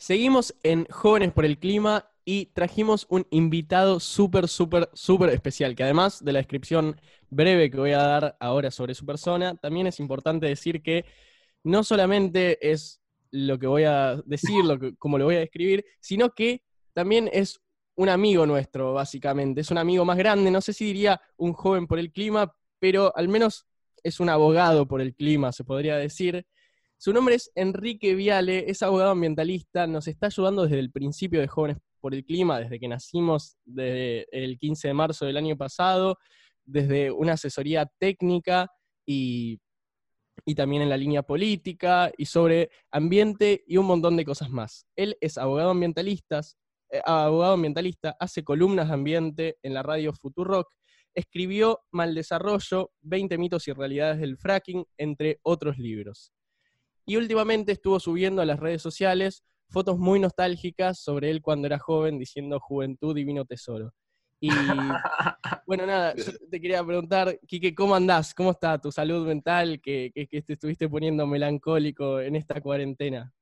Seguimos 0.00 0.54
en 0.62 0.86
Jóvenes 0.86 1.30
por 1.30 1.44
el 1.44 1.58
Clima 1.58 2.10
y 2.24 2.46
trajimos 2.46 3.06
un 3.10 3.26
invitado 3.28 4.00
súper, 4.00 4.48
súper, 4.48 4.88
súper 4.94 5.28
especial, 5.28 5.76
que 5.76 5.82
además 5.82 6.24
de 6.24 6.32
la 6.32 6.38
descripción 6.38 6.98
breve 7.28 7.70
que 7.70 7.76
voy 7.76 7.92
a 7.92 7.98
dar 7.98 8.36
ahora 8.40 8.70
sobre 8.70 8.94
su 8.94 9.04
persona, 9.04 9.56
también 9.56 9.86
es 9.86 10.00
importante 10.00 10.46
decir 10.46 10.82
que 10.82 11.04
no 11.64 11.84
solamente 11.84 12.72
es 12.72 13.02
lo 13.30 13.58
que 13.58 13.66
voy 13.66 13.84
a 13.84 14.16
decir, 14.24 14.64
lo 14.64 14.78
que, 14.78 14.96
como 14.96 15.18
lo 15.18 15.26
voy 15.26 15.36
a 15.36 15.40
describir, 15.40 15.84
sino 16.00 16.30
que 16.30 16.62
también 16.94 17.28
es 17.30 17.60
un 17.94 18.08
amigo 18.08 18.46
nuestro, 18.46 18.94
básicamente. 18.94 19.60
Es 19.60 19.70
un 19.70 19.76
amigo 19.76 20.06
más 20.06 20.16
grande, 20.16 20.50
no 20.50 20.62
sé 20.62 20.72
si 20.72 20.86
diría 20.86 21.20
un 21.36 21.52
joven 21.52 21.86
por 21.86 21.98
el 21.98 22.10
clima, 22.10 22.56
pero 22.78 23.14
al 23.14 23.28
menos 23.28 23.66
es 24.02 24.18
un 24.18 24.30
abogado 24.30 24.88
por 24.88 25.02
el 25.02 25.14
clima, 25.14 25.52
se 25.52 25.62
podría 25.62 25.96
decir. 25.98 26.46
Su 27.02 27.14
nombre 27.14 27.34
es 27.36 27.50
Enrique 27.54 28.14
Viale, 28.14 28.70
es 28.70 28.82
abogado 28.82 29.12
ambientalista, 29.12 29.86
nos 29.86 30.06
está 30.06 30.26
ayudando 30.26 30.64
desde 30.64 30.80
el 30.80 30.90
principio 30.90 31.40
de 31.40 31.48
Jóvenes 31.48 31.78
por 31.98 32.14
el 32.14 32.26
Clima, 32.26 32.60
desde 32.60 32.78
que 32.78 32.88
nacimos, 32.88 33.56
desde 33.64 34.26
el 34.32 34.58
15 34.58 34.88
de 34.88 34.92
marzo 34.92 35.24
del 35.24 35.38
año 35.38 35.56
pasado, 35.56 36.18
desde 36.62 37.10
una 37.10 37.32
asesoría 37.32 37.90
técnica 37.98 38.68
y, 39.06 39.62
y 40.44 40.54
también 40.54 40.82
en 40.82 40.90
la 40.90 40.98
línea 40.98 41.22
política 41.22 42.12
y 42.18 42.26
sobre 42.26 42.68
ambiente 42.90 43.64
y 43.66 43.78
un 43.78 43.86
montón 43.86 44.18
de 44.18 44.26
cosas 44.26 44.50
más. 44.50 44.86
Él 44.94 45.16
es 45.22 45.38
abogado 45.38 45.70
ambientalista, 45.70 46.42
eh, 46.90 47.00
abogado 47.06 47.54
ambientalista, 47.54 48.14
hace 48.20 48.44
columnas 48.44 48.88
de 48.88 48.94
ambiente 48.94 49.56
en 49.62 49.72
la 49.72 49.82
radio 49.82 50.12
Futurock, 50.12 50.70
escribió 51.14 51.80
Mal 51.92 52.14
Desarrollo, 52.14 52.90
20 53.00 53.38
mitos 53.38 53.66
y 53.68 53.72
realidades 53.72 54.20
del 54.20 54.36
fracking, 54.36 54.84
entre 54.98 55.38
otros 55.42 55.78
libros 55.78 56.30
y 57.10 57.16
últimamente 57.16 57.72
estuvo 57.72 57.98
subiendo 57.98 58.40
a 58.40 58.44
las 58.44 58.60
redes 58.60 58.80
sociales 58.80 59.42
fotos 59.68 59.98
muy 59.98 60.20
nostálgicas 60.20 61.00
sobre 61.00 61.28
él 61.32 61.42
cuando 61.42 61.66
era 61.66 61.76
joven 61.76 62.20
diciendo 62.20 62.60
juventud 62.60 63.16
divino 63.16 63.44
tesoro. 63.44 63.92
Y 64.38 64.48
bueno, 65.66 65.86
nada, 65.86 66.14
yo 66.14 66.30
te 66.48 66.60
quería 66.60 66.84
preguntar, 66.84 67.36
Quique, 67.48 67.74
¿cómo 67.74 67.96
andás? 67.96 68.32
¿Cómo 68.32 68.52
está 68.52 68.80
tu 68.80 68.92
salud 68.92 69.26
mental 69.26 69.80
que, 69.82 70.12
te 70.14 70.52
estuviste 70.52 70.88
poniendo 70.88 71.26
melancólico 71.26 72.20
en 72.20 72.36
esta 72.36 72.60
cuarentena? 72.60 73.34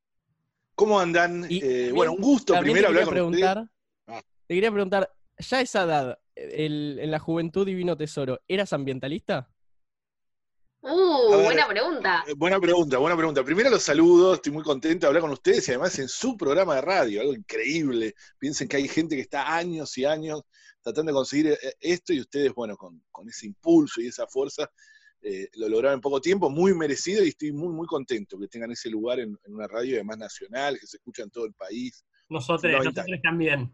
¿Cómo 0.74 0.98
andan? 0.98 1.46
Eh, 1.50 1.90
bueno, 1.94 2.12
un 2.12 2.22
gusto 2.22 2.58
primero 2.60 2.88
hablar 2.88 3.04
con 3.04 3.12
preguntar, 3.12 3.68
ah. 4.06 4.22
Te 4.46 4.54
quería 4.54 4.72
preguntar, 4.72 5.12
ya 5.36 5.58
a 5.58 5.60
esa 5.60 5.82
edad, 5.82 6.18
en 6.34 7.10
la 7.10 7.18
juventud 7.18 7.66
divino 7.66 7.98
tesoro, 7.98 8.40
¿eras 8.48 8.72
ambientalista? 8.72 9.50
Uh, 10.80 11.42
buena 11.42 11.66
pregunta. 11.66 12.24
Eh, 12.26 12.34
buena 12.36 12.60
pregunta, 12.60 12.98
buena 12.98 13.16
pregunta. 13.16 13.42
Primero 13.42 13.68
los 13.68 13.82
saludo, 13.82 14.34
estoy 14.34 14.52
muy 14.52 14.62
contento 14.62 15.06
de 15.06 15.08
hablar 15.08 15.22
con 15.22 15.32
ustedes 15.32 15.66
y 15.66 15.72
además 15.72 15.98
en 15.98 16.08
su 16.08 16.36
programa 16.36 16.76
de 16.76 16.80
radio, 16.82 17.20
algo 17.20 17.34
increíble. 17.34 18.14
Piensen 18.38 18.68
que 18.68 18.76
hay 18.76 18.88
gente 18.88 19.16
que 19.16 19.22
está 19.22 19.56
años 19.56 19.98
y 19.98 20.04
años 20.04 20.42
tratando 20.80 21.10
de 21.10 21.16
conseguir 21.16 21.46
eh, 21.48 21.74
esto 21.80 22.12
y 22.12 22.20
ustedes, 22.20 22.54
bueno, 22.54 22.76
con, 22.76 23.02
ese 23.28 23.46
impulso 23.46 24.00
y 24.00 24.06
esa 24.06 24.26
fuerza 24.28 24.70
eh, 25.20 25.48
lo 25.54 25.68
lograron 25.68 25.96
en 25.96 26.00
poco 26.00 26.20
tiempo, 26.20 26.48
muy 26.48 26.72
merecido 26.74 27.24
y 27.24 27.28
estoy 27.28 27.52
muy, 27.52 27.74
muy 27.74 27.86
contento 27.88 28.38
que 28.38 28.46
tengan 28.46 28.70
ese 28.70 28.88
lugar 28.88 29.18
en, 29.18 29.36
una 29.46 29.66
radio 29.66 29.96
además 29.96 30.18
nacional, 30.18 30.78
que 30.78 30.86
se 30.86 30.98
escucha 30.98 31.24
en 31.24 31.30
todo 31.30 31.44
el 31.44 31.54
país. 31.54 32.04
Nosotros, 32.28 32.72
nosotros 32.72 33.18
también. 33.22 33.72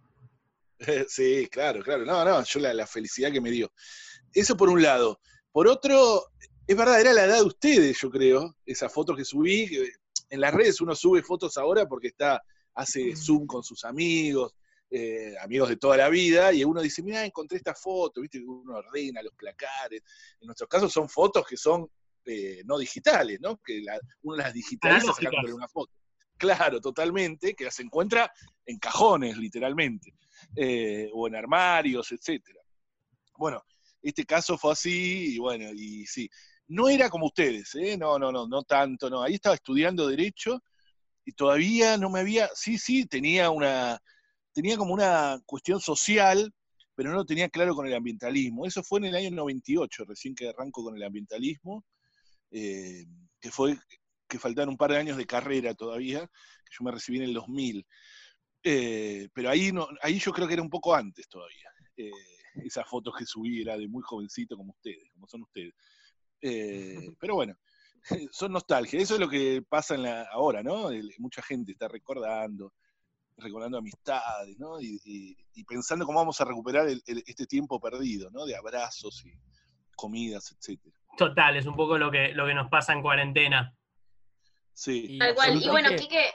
sí, 1.09 1.47
claro, 1.51 1.83
claro. 1.83 2.07
No, 2.07 2.25
no, 2.25 2.43
yo 2.43 2.61
la, 2.61 2.73
la 2.73 2.87
felicidad 2.87 3.31
que 3.31 3.43
me 3.43 3.51
dio. 3.51 3.71
Eso 4.33 4.57
por 4.57 4.71
un 4.71 4.83
lado. 4.83 5.21
Por 5.53 5.69
otro, 5.69 6.33
es 6.67 6.77
verdad, 6.77 7.01
era 7.01 7.13
la 7.13 7.25
edad 7.25 7.37
de 7.37 7.45
ustedes, 7.45 8.01
yo 8.01 8.11
creo, 8.11 8.57
esa 8.65 8.89
foto 8.89 9.15
que 9.15 9.25
subí. 9.25 9.69
En 10.31 10.41
las 10.41 10.55
redes 10.55 10.81
uno 10.81 10.95
sube 10.95 11.23
fotos 11.23 11.57
ahora 11.59 11.87
porque 11.87 12.09
está, 12.09 12.43
hace. 12.75 13.15
Zoom 13.17 13.47
con 13.47 13.63
sus 13.63 13.85
amigos, 13.85 14.55
eh, 14.91 15.35
amigos 15.41 15.69
de 15.69 15.77
toda 15.77 15.97
la 15.97 16.09
vida, 16.09 16.53
y 16.53 16.65
uno 16.65 16.81
dice, 16.81 17.03
mira, 17.03 17.25
encontré 17.25 17.59
esta 17.59 17.75
foto, 17.75 18.21
viste, 18.21 18.41
uno 18.41 18.77
ordena 18.77 19.23
los 19.23 19.35
placares. 19.35 20.03
En 20.41 20.47
nuestro 20.47 20.67
caso 20.67 20.89
son 20.89 21.09
fotos 21.09 21.47
que 21.47 21.57
son 21.57 21.89
eh, 22.25 22.63
no 22.65 22.79
digitales, 22.79 23.41
¿no? 23.41 23.59
Que 23.59 23.83
uno 24.23 24.37
las 24.37 24.53
digitaliza 24.53 25.13
sacándole 25.13 25.53
una 25.53 25.69
foto. 25.69 25.93
Claro, 26.37 26.81
totalmente, 26.81 27.55
que 27.55 27.65
las 27.65 27.79
encuentra 27.81 28.33
en 28.67 28.79
cajones, 28.79 29.37
literalmente, 29.37 30.15
eh, 30.57 31.09
o 31.13 31.29
en 31.29 31.37
armarios, 31.37 32.11
etcétera. 32.13 32.61
Bueno, 33.37 33.63
este 34.03 34.25
caso 34.25 34.59
fue 34.59 34.73
así, 34.73 35.35
y 35.35 35.39
bueno, 35.39 35.71
y 35.73 36.07
sí. 36.07 36.29
No 36.69 36.89
era 36.89 37.11
como 37.11 37.27
ustedes, 37.27 37.75
¿eh? 37.75 37.97
no, 37.97 38.19
no, 38.19 38.33
no, 38.33 38.47
no 38.47 38.63
tanto, 38.63 39.11
no. 39.11 39.23
Ahí 39.23 39.35
estaba 39.35 39.55
estudiando 39.55 40.09
Derecho 40.09 40.63
y 41.25 41.33
todavía 41.33 41.97
no 41.99 42.11
me 42.11 42.21
había, 42.21 42.49
sí, 42.55 42.79
sí, 42.79 43.07
tenía 43.07 43.51
una, 43.51 43.99
tenía 44.53 44.77
como 44.77 44.95
una 44.95 45.39
cuestión 45.47 45.81
social, 45.81 46.53
pero 46.95 47.11
no 47.11 47.17
lo 47.17 47.25
tenía 47.27 47.49
claro 47.49 47.75
con 47.75 47.87
el 47.87 47.95
ambientalismo. 47.95 48.67
Eso 48.67 48.83
fue 48.83 49.01
en 49.01 49.07
el 49.07 49.17
año 49.17 49.31
98, 49.31 50.05
recién 50.07 50.35
que 50.35 50.49
arranco 50.49 50.83
con 50.85 50.97
el 50.97 51.03
ambientalismo, 51.03 51.85
eh, 52.51 53.05
que 53.41 53.51
fue 53.51 53.77
que 54.29 54.39
faltaron 54.39 54.71
un 54.71 54.77
par 54.77 54.91
de 54.91 54.99
años 54.99 55.17
de 55.17 55.27
carrera 55.27 55.75
todavía, 55.75 56.21
que 56.21 56.73
yo 56.79 56.85
me 56.85 56.93
recibí 56.93 57.19
en 57.19 57.25
el 57.25 57.35
2000. 57.35 57.87
Eh, 58.63 59.29
pero 59.35 59.51
ahí, 59.51 59.71
no, 59.73 59.87
ahí 60.03 60.19
yo 60.19 60.33
creo 60.33 60.49
que 60.49 60.55
era 60.55 60.63
un 60.63 60.71
poco 60.71 60.95
antes 60.95 61.29
todavía. 61.29 61.71
Eh, 61.97 62.11
esas 62.65 62.89
fotos 62.89 63.15
que 63.17 63.27
subí 63.27 63.61
era 63.61 63.77
de 63.77 63.87
muy 63.89 64.03
jovencito 64.03 64.57
como 64.57 64.73
ustedes, 64.73 65.11
como 65.13 65.27
son 65.29 65.43
ustedes. 65.43 65.75
Eh, 66.47 67.11
pero 67.19 67.37
bueno, 67.37 67.57
son 68.31 68.53
nostalgia. 68.53 69.01
Eso 69.01 69.15
es 69.15 69.21
lo 69.21 69.29
que 69.31 69.63
pasa 69.67 69.95
en 69.95 70.03
la, 70.03 70.25
ahora, 70.25 70.63
¿no? 70.63 70.91
Mucha 71.19 71.41
gente 71.41 71.73
está 71.73 71.89
recordando, 71.89 72.75
recordando 73.39 73.79
amistades, 73.79 74.59
¿no? 74.59 74.79
Y, 74.79 75.35
pensando 75.67 76.05
cómo 76.05 76.19
vamos 76.19 76.39
a 76.43 76.45
recuperar 76.45 76.87
este 76.87 77.47
tiempo 77.47 77.81
perdido, 77.81 78.31
¿no? 78.31 78.45
De 78.45 78.55
abrazos 78.55 79.25
y 79.25 79.33
comidas, 79.97 80.55
etcétera. 80.55 80.95
Total, 81.17 81.57
es 81.57 81.65
un 81.65 81.77
poco 81.77 81.97
lo 81.97 82.11
que, 82.11 82.33
lo 82.35 82.47
que 82.47 82.55
nos 82.55 82.69
pasa 82.69 82.93
en 82.93 83.01
cuarentena. 83.01 83.75
Sí. 84.75 85.17
Tal 85.19 85.35
cual. 85.35 85.63
Y 85.63 85.69
bueno, 85.69 85.91
Quique, 85.97 86.27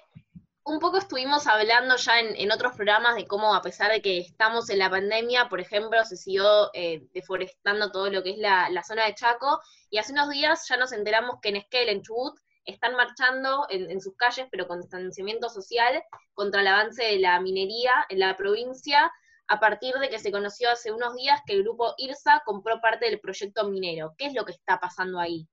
un 0.64 0.80
poco 0.80 0.97
estuvimos 0.97 1.47
hablando 1.47 1.96
ya 1.96 2.20
en, 2.20 2.52
otros 2.52 2.75
programas 2.75 3.16
de 3.16 3.25
cómo, 3.25 3.56
a 3.56 3.62
pesar 3.62 3.92
de 3.92 4.02
que 4.02 4.20
estamos 4.20 4.70
en 4.70 4.80
la 4.80 4.90
pandemia, 4.90 5.50
por 5.50 5.59
ejemplo, 5.59 6.03
se 6.06 6.18
siguió 6.18 6.70
eh, 6.74 7.08
deforestando 7.14 7.92
todo 7.92 8.09
lo 8.09 8.22
que 8.24 8.31
es 8.31 8.38
la, 8.38 8.84
zona 8.84 9.06
de 9.06 9.16
Chaco, 9.16 9.59
y 9.90 9.97
hace 9.97 10.14
unos 10.14 10.30
días 10.30 10.68
ya 10.68 10.78
nos 10.78 10.92
enteramos 10.92 11.38
que 11.42 11.50
en 11.50 11.56
Esquel, 11.58 11.90
en 11.90 12.02
Chubut, 12.02 12.40
están 12.66 12.94
marchando 12.94 13.66
en, 13.70 14.00
sus 14.00 14.16
calles, 14.16 14.47
pero 14.52 14.68
con 14.68 14.81
distanciamiento 14.81 15.50
social, 15.50 16.03
contra 16.34 16.62
el 16.62 16.68
avance 16.68 17.03
de 17.03 17.20
la 17.20 17.40
minería 17.40 18.06
en 18.09 18.20
la 18.20 18.36
provincia, 18.36 19.12
a 19.47 19.59
partir 19.59 19.96
de 19.96 20.09
que 20.09 20.20
se 20.20 20.31
conoció 20.31 20.70
hace 20.70 20.91
unos 20.91 21.16
días 21.16 21.41
que 21.47 21.53
el 21.53 21.64
grupo 21.64 21.96
IRSA 21.97 22.44
compró 22.46 22.80
parte 22.80 23.06
del 23.06 23.20
proyecto 23.20 23.68
minero. 23.68 24.14
¿Qué 24.18 24.28
es 24.28 24.34
lo 24.36 24.46
que 24.46 24.52
está 24.52 24.80
pasando 24.80 25.20
ahí? 25.20 25.47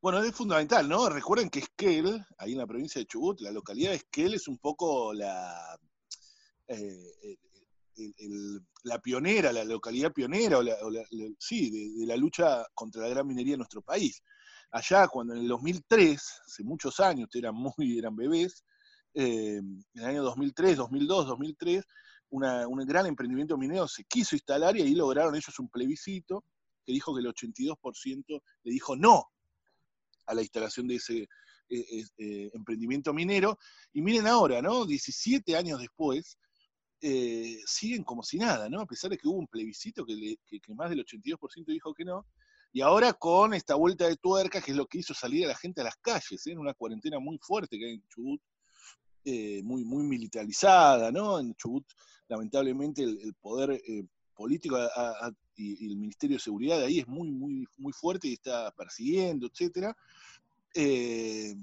Bueno, 0.00 0.22
es 0.22 0.32
fundamental, 0.32 0.88
¿no? 0.88 1.08
Recuerden 1.08 1.50
que 1.50 1.58
Esquel, 1.58 2.24
ahí 2.38 2.52
en 2.52 2.58
la 2.58 2.68
provincia 2.68 3.00
de 3.00 3.06
Chubut, 3.06 3.40
la 3.40 3.50
localidad 3.50 3.90
de 3.90 3.96
Esquel 3.96 4.34
es 4.34 4.46
un 4.46 4.58
poco 4.58 5.12
la, 5.12 5.76
eh, 6.68 7.36
la 8.84 9.00
pionera, 9.00 9.52
la 9.52 9.64
localidad 9.64 10.12
pionera, 10.12 10.60
o 10.60 10.64
sí, 11.40 11.96
de, 11.98 12.06
la 12.06 12.16
lucha 12.16 12.64
contra 12.74 13.02
la 13.02 13.08
gran 13.08 13.26
minería 13.26 13.54
en 13.54 13.58
nuestro 13.58 13.82
país. 13.82 14.22
Allá, 14.70 15.08
cuando 15.08 15.34
en 15.34 15.40
el 15.40 15.48
2003, 15.48 16.42
hace 16.46 16.62
muchos 16.62 17.00
años, 17.00 17.24
ustedes 17.24 17.42
eran 17.42 17.56
muy, 17.56 17.98
eran 17.98 18.14
bebés, 18.14 18.62
eh, 19.14 19.56
en 19.56 19.84
el 19.94 20.04
año 20.04 20.22
2003, 20.22 20.76
2002, 20.76 21.26
2003, 21.26 21.84
un 22.30 22.86
gran 22.86 23.06
emprendimiento 23.06 23.58
minero 23.58 23.88
se 23.88 24.04
quiso 24.04 24.36
instalar 24.36 24.76
y 24.76 24.82
ahí 24.82 24.94
lograron 24.94 25.34
ellos 25.34 25.58
un 25.58 25.68
plebiscito 25.68 26.44
que 26.86 26.92
dijo 26.92 27.12
que 27.14 27.20
el 27.20 27.26
82% 27.26 28.42
le 28.62 28.70
dijo 28.70 28.94
no 28.94 29.24
a 30.28 30.34
la 30.34 30.42
instalación 30.42 30.86
de 30.86 30.96
ese 30.96 31.28
eh, 31.70 31.84
eh, 31.90 32.04
eh, 32.18 32.50
emprendimiento 32.54 33.12
minero. 33.12 33.58
Y 33.92 34.02
miren 34.02 34.26
ahora, 34.26 34.62
¿no? 34.62 34.86
17 34.86 35.56
años 35.56 35.80
después, 35.80 36.38
siguen 37.66 38.02
como 38.02 38.24
si 38.24 38.38
nada, 38.38 38.68
¿no? 38.68 38.80
A 38.80 38.86
pesar 38.86 39.10
de 39.10 39.16
que 39.16 39.28
hubo 39.28 39.38
un 39.38 39.46
plebiscito 39.46 40.04
que, 40.04 40.36
más 40.74 40.90
del 40.90 41.04
82% 41.04 41.66
dijo 41.66 41.94
que 41.94 42.04
no. 42.04 42.26
Y 42.72 42.80
ahora 42.80 43.12
con 43.12 43.54
esta 43.54 43.76
vuelta 43.76 44.08
de 44.08 44.16
tuerca, 44.16 44.60
que 44.60 44.72
es 44.72 44.76
lo 44.76 44.86
que 44.86 44.98
hizo 44.98 45.14
salir 45.14 45.44
a 45.44 45.48
la 45.48 45.56
gente 45.56 45.80
a 45.80 45.84
las 45.84 45.96
calles, 45.96 46.46
en 46.46 46.58
una 46.58 46.74
cuarentena 46.74 47.18
muy 47.18 47.38
fuerte 47.40 47.78
que 47.78 47.86
hay 47.86 47.92
en 47.94 48.04
Chubut, 48.08 48.42
muy, 49.62 49.84
muy 49.84 50.02
militarizada, 50.04 51.12
¿no? 51.12 51.38
En 51.38 51.54
Chubut, 51.54 51.86
lamentablemente, 52.28 53.04
el, 53.04 53.34
poder 53.40 53.80
político 54.34 54.76
y, 55.58 55.86
el 55.86 55.96
Ministerio 55.96 56.36
de 56.36 56.42
Seguridad 56.42 56.82
ahí 56.82 57.00
es 57.00 57.08
muy, 57.08 57.30
muy, 57.30 57.66
muy 57.76 57.92
fuerte 57.92 58.28
y 58.28 58.34
está 58.34 58.70
persiguiendo, 58.72 59.46
etcétera. 59.46 59.96
Eh, 60.74 61.54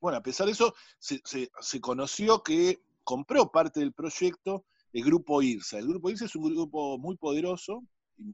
bueno, 0.00 0.18
a 0.18 0.22
pesar 0.22 0.46
de 0.46 0.52
eso, 0.52 0.74
se, 0.98 1.80
conoció 1.80 2.42
que 2.42 2.82
compró 3.04 3.50
parte 3.50 3.80
del 3.80 3.92
proyecto 3.92 4.64
el 4.92 5.04
grupo 5.04 5.40
IRSA. 5.42 5.78
El 5.78 5.86
grupo 5.86 6.10
IRSA 6.10 6.24
es 6.24 6.34
un 6.34 6.52
grupo 6.52 6.98
muy 6.98 7.16
poderoso, 7.16 7.84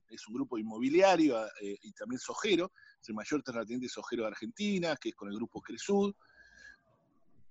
es 0.09 0.27
un 0.27 0.35
grupo 0.35 0.59
inmobiliario 0.59 1.45
eh, 1.61 1.79
y 1.83 1.93
también 1.93 2.19
sojero, 2.19 2.73
es 3.01 3.09
el 3.09 3.15
mayor 3.15 3.43
terrateniente 3.43 3.89
sojero 3.89 4.23
de 4.23 4.29
Argentina, 4.29 4.97
que 4.97 5.11
es 5.11 5.15
con 5.15 5.29
el 5.29 5.37
grupo 5.37 5.61
Cresud. 5.61 6.15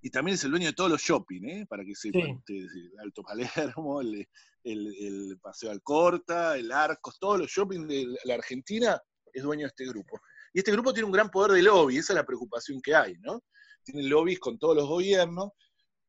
Y 0.00 0.10
también 0.10 0.34
es 0.34 0.44
el 0.44 0.50
dueño 0.50 0.66
de 0.66 0.72
todos 0.72 0.90
los 0.90 1.00
shopping, 1.00 1.44
¿eh? 1.44 1.66
para 1.68 1.84
que 1.84 1.94
sepan 1.94 2.36
ustedes, 2.36 2.70
el 2.74 2.92
Alto 3.00 3.22
Palermo, 3.22 4.00
el, 4.00 5.38
Paseo 5.40 5.70
Alcorta, 5.70 6.56
el 6.56 6.70
Arcos, 6.72 7.18
todos 7.18 7.38
los 7.38 7.50
shopping 7.50 7.86
de 7.86 8.16
la 8.24 8.34
Argentina 8.34 9.00
es 9.32 9.42
dueño 9.42 9.62
de 9.62 9.68
este 9.68 9.86
grupo. 9.86 10.20
Y 10.52 10.58
este 10.58 10.72
grupo 10.72 10.92
tiene 10.92 11.06
un 11.06 11.12
gran 11.12 11.30
poder 11.30 11.52
de 11.52 11.62
lobby, 11.62 11.98
esa 11.98 12.12
es 12.12 12.16
la 12.16 12.26
preocupación 12.26 12.80
que 12.80 12.94
hay, 12.94 13.14
¿no? 13.20 13.42
Tiene 13.82 14.02
lobbies 14.04 14.38
con 14.38 14.58
todos 14.58 14.76
los 14.76 14.88
gobiernos, 14.88 15.50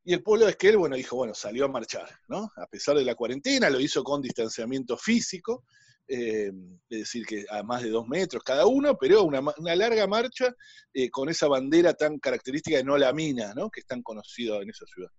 y 0.07 0.13
el 0.13 0.23
pueblo 0.23 0.45
de 0.45 0.51
Esquel, 0.51 0.77
bueno, 0.77 0.95
dijo, 0.95 1.17
bueno, 1.17 1.33
salió 1.33 1.65
a 1.65 1.67
marchar, 1.67 2.07
¿no? 2.29 2.49
A 2.55 2.65
pesar 2.67 2.95
de 2.95 3.03
la 3.03 3.13
cuarentena, 3.13 3.69
lo 3.69 3.77
hizo 3.77 4.05
con 4.05 4.21
distanciamiento 4.21 4.97
físico, 4.97 5.65
eh, 6.07 6.51
es 6.89 6.99
decir, 6.99 7.25
que 7.25 7.45
a 7.49 7.63
más 7.63 7.83
de 7.83 7.89
dos 7.89 8.07
metros 8.07 8.43
cada 8.43 8.65
uno, 8.65 8.97
pero 8.97 9.23
una, 9.23 9.41
larga 9.75 10.07
marcha 10.07 10.53
eh, 10.93 11.09
con 11.09 11.29
esa 11.29 11.47
bandera 11.47 11.93
tan 11.93 12.17
característica 12.19 12.77
de 12.77 12.83
no 12.83 12.97
la 12.97 13.11
mina, 13.11 13.53
¿no? 13.53 13.69
que 13.69 13.81
es 13.81 13.85
tan 13.85 14.01
conocido 14.01 14.61
en 14.61 14.69
esa 14.69 14.85
ciudad. 14.85 15.09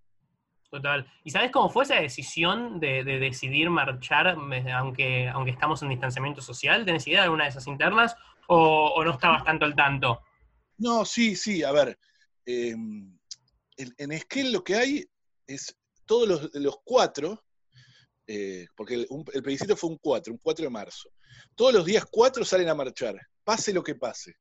Total. 0.70 1.10
¿Y 1.24 1.30
sabes 1.30 1.50
cómo 1.50 1.70
fue 1.70 1.84
esa 1.84 1.96
decisión 1.96 2.78
de, 2.78 3.02
decidir 3.04 3.70
marchar 3.70 4.28
aunque, 4.28 5.28
aunque 5.28 5.50
estamos 5.50 5.82
en 5.82 5.88
distanciamiento 5.88 6.42
social? 6.42 6.84
¿Tenés 6.84 7.06
idea 7.06 7.20
de 7.20 7.24
alguna 7.24 7.44
de 7.44 7.50
esas 7.50 7.66
internas 7.66 8.16
o, 8.48 9.02
no 9.02 9.12
estabas 9.12 9.44
tanto 9.44 9.64
al 9.64 9.74
tanto? 9.74 10.20
No, 10.78 11.04
sí, 11.04 11.36
sí, 11.36 11.62
a 11.62 11.72
ver. 11.72 11.98
Em, 12.44 13.18
en, 13.76 14.12
Esquel 14.12 14.52
lo 14.52 14.62
que 14.62 14.74
hay 14.74 15.04
es 15.46 15.74
todos 16.04 16.28
los, 16.28 16.54
los 16.54 16.78
cuatro 16.84 17.42
eh, 18.30 18.66
porque 18.76 18.94
el, 18.94 19.42
plebiscito 19.42 19.74
fue 19.74 19.88
un 19.88 19.96
4, 19.96 20.32
un 20.32 20.38
4 20.38 20.64
de 20.64 20.70
marzo. 20.70 21.10
Todos 21.54 21.72
los 21.72 21.84
días 21.86 22.04
4 22.10 22.44
salen 22.44 22.68
a 22.68 22.74
marchar, 22.74 23.18
pase 23.42 23.72
lo 23.72 23.82
que 23.82 23.94
pase. 23.94 24.34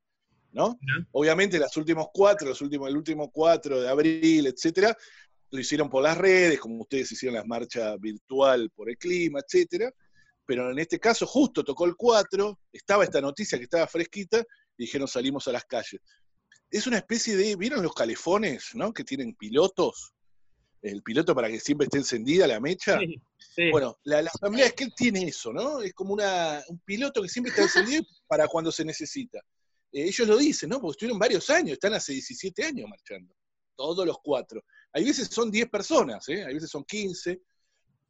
¿no? 0.52 0.78
Obviamente 1.12 1.60
las 1.60 1.76
últimos 1.78 2.08
cuatro, 2.14 2.48
los 2.48 2.62
últimos, 2.62 2.90
el 2.90 2.98
último 2.98 3.32
4 3.32 3.82
de 3.82 3.90
abril, 3.90 4.48
etcétera, 4.48 4.96
lo 5.52 5.60
hicieron 5.60 5.90
por 5.90 6.04
las 6.04 6.18
redes, 6.18 6.60
como 6.60 6.82
ustedes 6.82 7.12
hicieron 7.12 7.36
las 7.36 7.46
marchas 7.46 7.98
virtual 8.00 8.70
por 8.72 8.90
el 8.90 8.98
clima, 8.98 9.40
etcétera. 9.40 9.92
Pero 10.46 10.70
en 10.72 10.80
este 10.80 11.00
caso 11.00 11.26
justo 11.26 11.64
tocó 11.64 11.86
el 11.86 11.96
4, 11.96 12.60
estaba 12.74 13.04
esta 13.04 13.22
noticia 13.22 13.58
que 13.58 13.66
estaba 13.66 13.88
fresquita, 13.88 14.40
y 14.78 14.84
dijeron 14.84 15.08
salimos 15.08 15.48
a 15.48 15.52
las 15.52 15.66
calles. 15.66 16.02
Es 16.70 16.88
una 16.88 16.98
especie 16.98 17.38
de, 17.38 17.56
¿vieron 17.56 17.82
los 17.82 17.94
calefones, 17.94 18.72
¿no? 18.74 18.94
Que 18.94 19.04
tienen 19.04 19.36
pilotos, 19.36 20.14
el 20.88 21.04
piloto 21.04 21.36
para 21.36 21.48
que 21.50 21.60
siempre 21.60 21.86
esté 21.86 21.98
encendida 21.98 22.48
la 22.48 22.60
mecha. 22.60 23.00
Bueno, 23.72 23.98
la, 24.04 24.20
asamblea 24.20 24.68
es 24.68 24.74
que 24.74 24.86
él 24.86 24.94
tiene 24.96 25.24
eso, 25.24 25.52
¿no? 25.52 25.82
Es 25.82 25.94
como 25.94 26.14
una, 26.14 26.64
un 26.68 26.80
piloto 26.80 27.22
que 27.22 27.30
siempre 27.30 27.50
está 27.50 27.64
encendido 27.64 28.04
para 28.28 28.48
cuando 28.48 28.72
se 28.72 28.86
necesita. 28.86 29.40
Eh, 29.92 30.04
ellos 30.04 30.28
lo 30.28 30.38
dicen, 30.38 30.70
¿no? 30.70 30.80
Porque 30.80 30.94
estuvieron 30.94 31.20
varios 31.20 31.50
años, 31.50 31.74
están 31.74 31.94
hace 31.94 32.14
17 32.14 32.64
años 32.64 32.88
marchando, 32.90 33.34
todos 33.76 34.06
los 34.06 34.18
cuatro. 34.24 34.64
Hay 34.94 35.06
veces 35.06 35.28
son 35.32 35.50
10 35.50 35.70
personas, 35.70 36.28
¿eh? 36.30 36.46
hay 36.46 36.54
veces 36.54 36.70
son 36.70 36.84
15, 36.84 37.42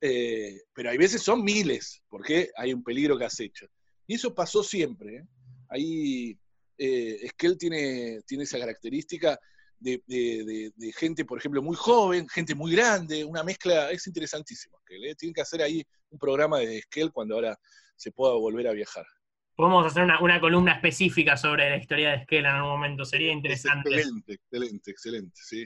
eh, 0.01 0.61
pero 0.73 0.89
hay 0.89 0.97
veces 0.97 1.21
son 1.21 1.43
miles, 1.43 2.01
porque 2.09 2.49
hay 2.55 2.73
un 2.73 2.83
peligro 2.83 3.17
que 3.17 3.25
acecha. 3.25 3.67
Y 4.05 4.15
eso 4.15 4.33
pasó 4.33 4.63
siempre. 4.63 5.17
¿eh? 5.17 5.27
Ahí 5.69 6.39
es 6.77 7.33
que 7.33 7.47
él 7.47 7.57
tiene, 7.57 8.21
tiene 8.27 8.43
esa 8.43 8.59
característica 8.59 9.39
de, 9.79 10.93
gente, 10.95 11.25
por 11.25 11.39
ejemplo, 11.39 11.61
muy 11.61 11.75
joven, 11.75 12.27
gente 12.27 12.55
muy 12.55 12.71
grande, 12.73 13.23
una 13.23 13.43
mezcla, 13.43 13.91
es 13.91 14.07
interesantísimo. 14.07 14.79
¿eh? 14.89 15.15
Tienen 15.15 15.33
que 15.33 15.41
hacer 15.41 15.61
ahí 15.61 15.85
un 16.09 16.19
programa 16.19 16.59
de 16.59 16.79
Esquel 16.79 17.11
cuando 17.11 17.35
ahora 17.35 17.57
se 17.95 18.11
pueda 18.11 18.33
volver 18.33 18.67
a 18.67 18.73
viajar. 18.73 19.05
Podemos 19.55 19.87
hacer 19.87 20.03
una, 20.03 20.39
columna 20.39 20.73
específica 20.73 21.35
sobre 21.35 21.67
la 21.69 21.77
historia 21.77 22.11
de 22.11 22.17
Esquel 22.17 22.45
en 22.45 22.51
algún 22.51 22.69
momento, 22.69 23.03
sería 23.03 23.31
interesante. 23.31 23.89
excelente, 23.89 24.33
excelente, 24.33 24.91
excelente. 24.91 25.41
Sí, 25.43 25.63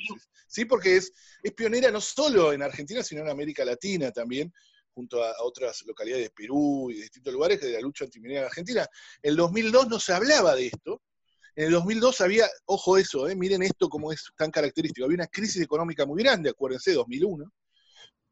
sí. 0.48 0.64
porque 0.64 0.96
es, 0.96 1.12
es 1.44 1.52
pionera 1.52 1.92
no 1.92 2.00
solo 2.00 2.54
en 2.54 2.64
Argentina, 2.64 3.04
sino 3.04 3.22
en 3.22 3.30
América 3.30 3.66
Latina 3.66 4.12
también, 4.12 4.54
junto 4.94 5.24
a, 5.24 5.34
otras 5.44 5.84
localidades 5.86 6.26
de 6.26 6.30
Perú 6.32 6.90
y 6.90 6.96
de 6.96 7.02
distintos 7.02 7.34
lugares 7.34 7.60
de 7.60 7.74
la 7.74 7.82
lucha 7.82 8.06
antiminera 8.06 8.42
en 8.42 8.46
Argentina. 8.46 8.88
En 9.22 9.32
el 9.32 9.36
2002 9.36 9.90
no 9.90 10.00
se 10.00 10.14
hablaba 10.14 10.56
de 10.56 10.68
esto, 10.68 11.02
en 11.56 11.66
el 11.66 11.72
2002 11.72 12.22
había, 12.22 12.46
ojo 12.66 12.98
eso, 12.98 13.28
eh, 13.28 13.36
miren 13.36 13.62
esto 13.64 13.90
como 13.90 14.12
es 14.12 14.24
tan 14.38 14.52
característico, 14.52 15.06
había 15.06 15.16
una 15.16 15.28
crisis 15.28 15.62
económica 15.62 16.06
muy 16.06 16.24
grande, 16.24 16.50
acuérdense, 16.50 16.94
2001, 16.94 17.52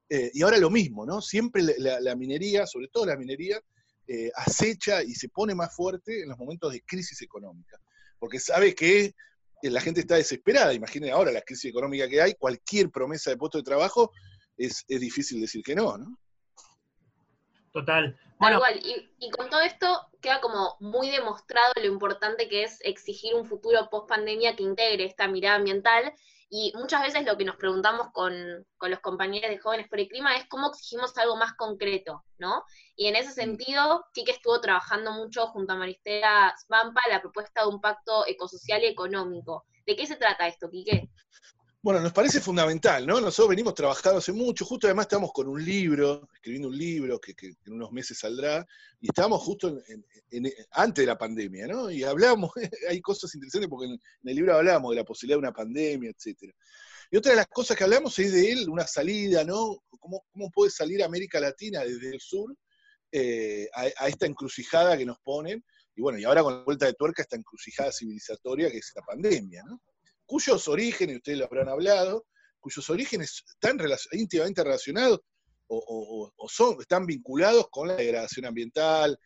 eh, 0.09 0.31
y 0.33 0.41
ahora 0.41 0.57
lo 0.57 0.69
mismo, 0.69 1.05
¿no? 1.05 1.21
Siempre 1.21 1.63
la, 1.77 2.15
minería, 2.15 2.65
sobre 2.65 2.87
todo 2.87 3.05
la 3.05 3.17
minería, 3.17 3.59
eh, 4.07 4.31
acecha 4.35 5.03
y 5.03 5.13
se 5.13 5.29
pone 5.29 5.53
más 5.53 5.75
fuerte 5.75 6.23
en 6.23 6.29
los 6.29 6.37
momentos 6.37 6.71
de 6.71 6.81
crisis 6.81 7.21
económica, 7.21 7.77
porque 8.17 8.39
sabe 8.39 8.73
que 8.73 9.13
la 9.61 9.81
gente 9.81 9.99
está 9.99 10.15
desesperada, 10.15 10.73
imaginen 10.73 11.11
ahora 11.11 11.31
la 11.31 11.41
crisis 11.41 11.69
económica 11.69 12.07
que 12.07 12.21
hay, 12.21 12.33
cualquier 12.35 12.89
promesa 12.89 13.29
de 13.29 13.37
puesto 13.37 13.57
de 13.57 13.65
trabajo 13.65 14.11
es 14.57 14.85
difícil 14.87 15.39
decir 15.39 15.61
que 15.63 15.75
no, 15.75 15.97
¿no? 15.97 16.17
Total. 17.71 18.17
Igual. 18.39 18.79
Y, 18.83 19.31
con 19.31 19.49
todo 19.49 19.61
esto 19.61 20.09
queda 20.21 20.41
como 20.41 20.77
muy 20.79 21.09
demostrado 21.09 21.73
lo 21.75 21.85
importante 21.85 22.47
que 22.47 22.63
es 22.63 22.79
exigir 22.81 23.35
un 23.35 23.45
futuro 23.45 23.89
post 23.89 24.07
pandemia 24.07 24.55
que 24.55 24.63
integre 24.63 25.05
esta 25.05 25.27
mirada 25.27 25.57
ambiental. 25.57 26.13
Y 26.51 26.73
muchas 26.75 27.03
veces 27.03 27.25
lo 27.25 27.37
que 27.37 27.45
nos 27.45 27.57
preguntamos 27.57 28.07
con, 28.11 28.33
los 28.81 28.99
compañeros 29.01 29.51
de 29.51 29.59
Jóvenes 29.59 29.87
por 29.87 29.99
el 29.99 30.07
Clima 30.07 30.35
es 30.35 30.47
cómo 30.47 30.69
exigimos 30.69 31.15
algo 31.17 31.35
más 31.35 31.53
concreto, 31.53 32.25
¿no? 32.39 32.63
Y 32.95 33.07
en 33.07 33.15
ese 33.15 33.29
mm. 33.29 33.33
sentido, 33.33 34.05
Quique 34.13 34.31
estuvo 34.31 34.59
trabajando 34.59 35.11
mucho 35.11 35.47
junto 35.47 35.73
a 35.73 35.75
Maristela 35.75 36.55
Svampa 36.57 37.01
la 37.09 37.21
propuesta 37.21 37.61
de 37.61 37.67
un 37.67 37.79
pacto 37.79 38.25
ecosocial 38.25 38.83
y 38.83 38.87
económico. 38.87 39.65
¿De 39.85 39.95
qué 39.95 40.07
se 40.07 40.15
trata 40.15 40.47
esto, 40.47 40.71
Quique? 40.71 41.09
Bueno, 41.81 42.01
nos 42.01 42.11
parece 42.11 42.41
fundamental, 42.41 43.07
¿no? 43.07 43.21
Nosotros 43.21 43.51
venimos 43.51 43.73
trabajando 43.73 44.17
hace 44.17 44.33
mucho, 44.33 44.65
justo 44.65 44.87
además 44.87 45.05
estamos 45.05 45.31
con 45.31 45.47
un 45.47 45.63
libro, 45.63 46.27
escribiendo 46.33 46.67
un 46.67 46.77
libro 46.77 47.19
que, 47.21 47.33
en 47.41 47.73
unos 47.73 47.93
meses 47.93 48.19
saldrá, 48.19 48.67
y 48.99 49.07
estábamos 49.07 49.41
justo 49.41 49.81
antes 50.71 51.03
de 51.03 51.05
la 51.05 51.17
pandemia, 51.17 51.67
¿no? 51.67 51.89
Y 51.89 52.03
hablamos, 52.03 52.51
hay 52.89 52.99
cosas 52.99 53.33
interesantes 53.33 53.69
porque 53.69 53.87
en, 53.93 53.99
el 54.25 54.35
libro 54.35 54.57
hablamos 54.57 54.91
de 54.91 54.97
la 54.97 55.05
posibilidad 55.05 55.37
de 55.37 55.47
una 55.47 55.53
pandemia, 55.53 56.09
etcétera. 56.09 56.51
Y 57.11 57.15
otra 57.15 57.31
de 57.31 57.37
las 57.37 57.47
cosas 57.47 57.77
que 57.77 57.85
hablamos 57.85 58.19
es 58.19 58.33
de 58.33 58.51
él, 58.51 58.69
una 58.69 58.85
salida, 58.85 59.45
¿no? 59.45 59.81
¿Cómo, 59.99 60.25
cómo 60.33 60.51
puede 60.51 60.71
salir 60.71 61.01
América 61.01 61.39
Latina 61.39 61.85
desde 61.85 62.13
el 62.13 62.19
sur 62.19 62.53
eh, 63.09 63.69
a, 63.73 64.03
a, 64.03 64.07
esta 64.09 64.25
encrucijada 64.25 64.97
que 64.97 65.05
nos 65.05 65.19
ponen? 65.19 65.63
Y 65.95 66.01
bueno, 66.01 66.19
y 66.19 66.25
ahora 66.25 66.43
con 66.43 66.57
la 66.57 66.63
vuelta 66.65 66.87
de 66.87 66.93
tuerca, 66.93 67.21
esta 67.21 67.37
encrucijada 67.37 67.93
civilizatoria 67.93 68.69
que 68.69 68.79
es 68.79 68.91
la 68.95 69.01
pandemia, 69.01 69.63
¿no? 69.65 69.81
Cuyos 70.29 70.67
orígenes, 70.67 71.17
ustedes 71.17 71.39
lo 71.39 71.45
habrán 71.45 71.69
hablado, 71.69 72.27
cuyos 72.59 72.87
orígenes 72.91 73.43
están 73.47 73.79
íntimamente 74.11 74.63
relacionados 74.63 75.21
o, 75.67 76.31
son, 76.47 76.77
están 76.79 77.07
vinculados 77.07 77.67
con 77.71 77.87
la 77.87 77.95
degradación 77.95 78.45
ambiental, 78.45 79.19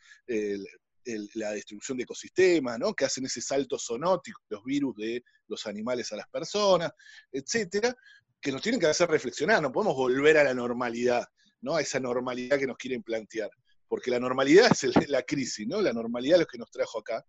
la 1.36 1.51
destrucción 1.51 1.98
de 1.98 2.06
ecosistemas, 2.06 2.80
¿no? 2.80 2.94
que 2.94 3.04
hacen 3.04 3.25
ese 3.25 3.42
salto 3.42 3.78
zoonótico, 3.78 4.39
los 4.48 4.63
virus 4.63 4.96
de 4.96 5.24
los 5.48 5.68
animales 5.68 6.10
a 6.13 6.16
las 6.16 6.28
personas, 6.30 6.92
etcétera, 7.34 7.94
que 8.39 8.54
nos 8.54 8.62
tienen 8.62 8.80
que 8.80 8.88
hacer 8.88 9.10
reflexionar, 9.10 9.62
no 9.62 9.74
podemos 9.74 9.96
volver 9.96 10.38
a 10.38 10.46
la 10.46 10.54
normalidad, 10.54 11.25
¿no? 11.60 11.75
a 11.75 11.82
esa 11.82 12.00
normalidad 12.00 12.58
que 12.58 12.68
nos 12.68 12.78
quieren 12.78 13.04
plantear, 13.04 13.50
porque 13.89 14.10
la 14.10 14.22
normalidad 14.22 14.72
es 14.72 15.10
la 15.10 15.24
crisis, 15.24 15.68
¿no? 15.68 15.82
la 15.82 15.92
normalidad 15.92 16.36
es 16.36 16.42
lo 16.42 16.48
que 16.48 16.58
nos 16.58 16.72
trajo 16.72 17.00
acá, 17.00 17.25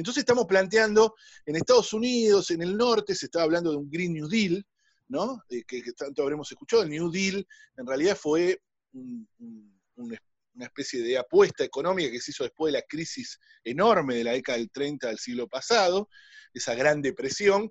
entonces 0.00 0.22
estamos 0.22 0.46
planteando, 0.46 1.14
en 1.44 1.56
Estados 1.56 1.92
Unidos, 1.92 2.50
en 2.50 2.62
el 2.62 2.76
norte, 2.76 3.14
se 3.14 3.26
estaba 3.26 3.44
hablando 3.44 3.70
de 3.70 3.76
un 3.76 3.90
Green 3.90 4.12
New 4.12 4.28
Deal, 4.28 4.64
¿no? 5.08 5.42
Eh, 5.48 5.64
que, 5.66 5.82
tanto 5.96 6.22
habremos 6.22 6.50
escuchado. 6.50 6.82
El 6.82 6.90
New 6.90 7.10
Deal 7.10 7.46
en 7.76 7.86
realidad 7.86 8.16
fue 8.16 8.60
una 8.92 10.64
especie 10.64 11.02
de 11.02 11.18
apuesta 11.18 11.64
económica 11.64 12.10
que 12.10 12.20
se 12.20 12.30
hizo 12.30 12.44
después 12.44 12.72
de 12.72 12.78
la 12.78 12.86
crisis 12.86 13.38
enorme 13.62 14.16
de 14.16 14.24
la 14.24 14.32
década 14.32 14.58
del 14.58 14.70
30 14.70 15.08
del 15.08 15.18
siglo 15.18 15.48
pasado, 15.48 16.08
esa 16.54 16.74
gran 16.74 17.02
depresión, 17.02 17.70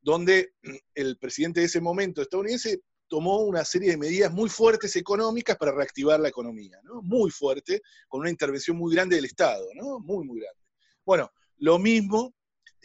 donde 0.00 0.52
el 0.94 1.18
presidente 1.18 1.60
de 1.60 1.66
ese 1.66 1.80
momento 1.80 2.22
estadounidense 2.22 2.80
tomó 3.08 3.40
una 3.40 3.64
serie 3.64 3.90
de 3.90 3.96
medidas 3.96 4.32
muy 4.32 4.48
fuertes 4.48 4.96
económicas 4.96 5.56
para 5.56 5.72
reactivar 5.72 6.18
la 6.18 6.28
economía, 6.28 6.78
¿no? 6.82 7.02
Muy 7.02 7.30
fuerte, 7.30 7.80
con 8.08 8.20
una 8.20 8.30
intervención 8.30 8.76
muy 8.76 8.94
grande 8.94 9.16
del 9.16 9.26
Estado, 9.26 9.64
¿no? 9.74 10.00
Muy, 10.00 10.26
muy 10.26 10.40
grande. 10.40 10.60
Bueno, 11.04 11.30
lo 11.58 11.78
mismo 11.78 12.34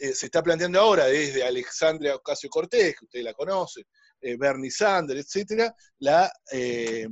eh, 0.02 0.14
se 0.14 0.26
está 0.26 0.42
planteando 0.42 0.80
ahora 0.80 1.06
desde 1.06 1.44
Alexandria 1.44 2.16
Ocasio 2.16 2.48
Cortés, 2.50 2.96
que 2.98 3.04
usted 3.04 3.22
la 3.22 3.34
conoce, 3.34 3.84
eh, 4.20 4.36
Bernie 4.36 4.70
Sanders, 4.70 5.20
etcétera, 5.20 5.72
la, 6.00 6.32
eh, 6.50 7.06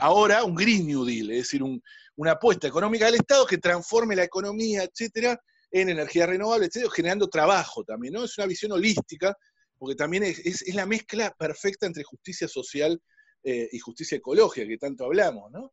ahora 0.00 0.42
un 0.42 0.56
Green 0.56 0.84
New 0.86 1.04
Deal, 1.04 1.30
es 1.30 1.44
decir, 1.44 1.62
una 1.62 2.32
apuesta 2.32 2.66
económica 2.66 3.06
del 3.06 3.16
Estado 3.16 3.46
que 3.46 3.58
transforme 3.58 4.16
la 4.16 4.24
economía, 4.24 4.82
etcétera, 4.82 5.40
en 5.70 5.90
energía 5.90 6.26
renovable, 6.26 6.66
etcétera, 6.66 6.90
generando 6.92 7.28
trabajo 7.28 7.84
también, 7.84 8.14
¿no? 8.14 8.24
Es 8.24 8.36
una 8.36 8.48
visión 8.48 8.72
holística, 8.72 9.36
porque 9.78 9.94
también 9.94 10.24
es, 10.24 10.64
la 10.74 10.86
mezcla 10.86 11.32
perfecta 11.38 11.86
entre 11.86 12.02
justicia 12.02 12.48
social 12.48 13.00
y 13.44 13.78
justicia 13.78 14.18
ecológica 14.18 14.66
que 14.66 14.76
tanto 14.76 15.04
hablamos, 15.04 15.50
¿no? 15.52 15.72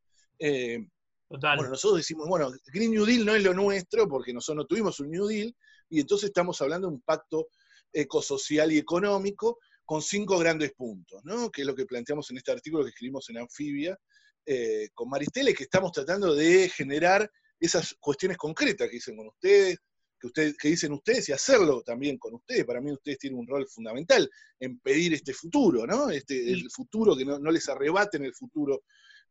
Bueno, 1.27 1.70
nosotros 1.70 1.98
decimos, 1.98 2.27
bueno, 2.27 2.51
Green 2.67 2.91
New 2.91 3.05
Deal 3.05 3.25
no 3.25 3.36
es 3.36 3.44
lo 3.44 3.53
nuestro 3.53 4.08
porque 4.08 4.34
nosotros 4.34 4.63
no 4.63 4.67
tuvimos 4.67 5.00
un 5.00 5.10
New 5.10 5.27
Deal 5.27 5.55
y 5.89 6.00
entonces 6.00 6.27
estamos 6.27 6.62
hablando 6.62 6.88
de 6.88 6.94
un 6.94 7.01
pacto 7.01 7.48
ecosocial 7.91 8.72
y 8.72 8.77
económico 8.77 9.60
con 9.86 10.01
cinco 10.01 10.38
grandes 10.38 10.74
puntos, 10.74 11.24
¿no? 11.24 11.50
que 11.51 11.62
es 11.62 11.67
lo 11.67 11.75
que 11.75 11.86
planteamos 11.86 12.29
en 12.32 12.38
este 12.38 12.51
artículo 12.51 12.84
que 12.84 12.89
escribimos 12.89 13.29
en 13.29 13.38
Anfibia 13.38 13.98
eh, 14.46 14.89
con 14.94 15.10
Maristela 15.10 15.50
y 15.50 15.53
que 15.53 15.63
estamos 15.63 15.91
tratando 15.91 16.36
de 16.36 16.70
generar 16.70 17.29
esas 17.60 17.96
cuestiones 18.00 18.38
concretas 18.38 18.88
que 18.88 18.96
dicen 18.96 19.17
con 19.17 19.27
ustedes, 19.27 19.79
que, 20.20 20.27
ustedes, 20.27 20.58
que 20.58 20.67
dicen 20.70 20.91
ustedes 20.94 21.29
y 21.29 21.32
hacerlo 21.32 21.82
también 21.82 22.17
con 22.17 22.36
ustedes. 22.36 22.65
Para 22.65 22.82
mí 22.82 22.91
ustedes 22.91 23.17
tienen 23.17 23.39
un 23.39 23.48
rol 23.48 23.67
fundamental 23.67 24.29
en 24.60 24.79
pedir 24.79 25.13
este 25.13 25.34
futuro, 25.34 25.88
¿no? 25.88 26.10
Este, 26.10 26.51
el 26.51 26.70
futuro, 26.70 27.15
que 27.15 27.25
no, 27.25 27.39
les 27.39 27.67
arrebaten 27.70 28.25
el 28.25 28.34
futuro 28.34 28.84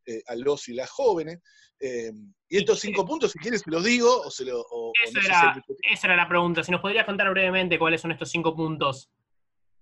eh, 0.07 0.23
a 0.27 0.35
los 0.37 0.69
y 0.69 0.75
las 0.75 0.91
jóvenes. 0.91 1.41
Eh, 1.81 2.13
y 2.49 2.57
estos 2.57 2.81
cinco 2.81 3.05
puntos, 3.05 3.33
si 3.33 3.39
quieres, 3.39 3.63
se 3.63 3.71
los 3.71 3.85
digo 3.85 4.23
o 4.23 4.31
se 4.31 4.45
lo... 4.45 4.65
esa 5.91 6.07
era 6.07 6.17
la 6.17 6.29
pregunta. 6.29 6.63
Si 6.63 6.71
nos 6.71 6.81
podrías 6.81 7.05
contar 7.05 7.31
brevemente 7.31 7.79
cuáles 7.79 8.01
son 8.01 8.13
estos 8.13 8.31
cinco 8.31 8.55
puntos. 8.55 9.11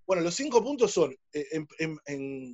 Bueno, 0.05 0.21
los 0.21 0.35
cinco 0.35 0.61
puntos 0.61 0.91
son, 0.91 1.15
eh, 1.31 1.65